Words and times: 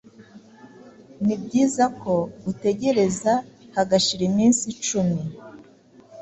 ni 1.25 1.35
byiza 1.43 1.85
ko 2.01 2.13
utegereza 2.51 3.33
hagashira 3.75 4.23
iminsi 4.31 4.63
icumi 4.73 5.21